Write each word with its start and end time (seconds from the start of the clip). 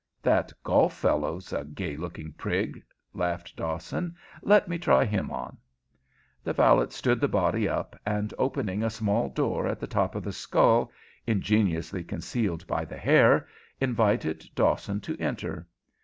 "That 0.23 0.51
golf 0.63 0.95
fellow's 0.97 1.53
a 1.53 1.63
gay 1.63 1.95
looking 1.95 2.33
prig!" 2.33 2.81
laughed 3.13 3.55
Dawson. 3.55 4.15
"Let 4.41 4.67
me 4.67 4.79
try 4.79 5.05
him 5.05 5.29
on." 5.29 5.59
The 6.43 6.53
valet 6.53 6.87
stood 6.89 7.21
the 7.21 7.27
body 7.27 7.69
up, 7.69 7.95
and, 8.03 8.33
opening 8.39 8.81
a 8.81 8.89
small 8.89 9.29
door 9.29 9.67
at 9.67 9.79
the 9.79 9.85
top 9.85 10.15
of 10.15 10.23
the 10.23 10.33
skull, 10.33 10.91
ingeniously 11.27 12.03
concealed 12.03 12.65
by 12.65 12.83
the 12.83 12.97
hair, 12.97 13.47
invited 13.79 14.43
Dawson 14.55 15.01
to 15.01 15.15
enter. 15.19 15.67